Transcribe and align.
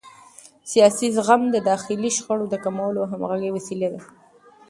سیاسي 0.71 1.07
زغم 1.15 1.41
د 1.51 1.57
داخلي 1.69 2.09
شخړو 2.17 2.45
د 2.49 2.55
کمولو 2.63 2.97
او 3.03 3.07
همغږۍ 3.11 3.49
وسیله 3.53 3.87
ده 3.93 4.01